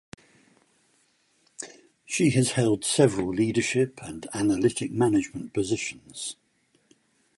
[2.05, 6.37] She has held several leadership and analytic management positions.